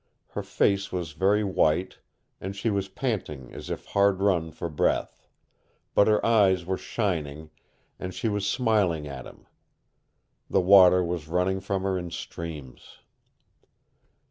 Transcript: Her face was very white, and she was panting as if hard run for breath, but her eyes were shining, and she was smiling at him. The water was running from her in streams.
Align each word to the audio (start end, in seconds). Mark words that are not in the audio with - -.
Her 0.29 0.41
face 0.41 0.91
was 0.91 1.11
very 1.11 1.43
white, 1.43 1.99
and 2.39 2.55
she 2.55 2.71
was 2.71 2.87
panting 2.89 3.53
as 3.53 3.69
if 3.69 3.85
hard 3.85 4.19
run 4.19 4.51
for 4.51 4.67
breath, 4.67 5.27
but 5.93 6.07
her 6.07 6.25
eyes 6.25 6.65
were 6.65 6.75
shining, 6.79 7.51
and 7.99 8.11
she 8.11 8.27
was 8.27 8.49
smiling 8.49 9.07
at 9.07 9.27
him. 9.27 9.45
The 10.49 10.59
water 10.59 11.03
was 11.03 11.27
running 11.27 11.59
from 11.59 11.83
her 11.83 11.99
in 11.99 12.09
streams. 12.09 13.01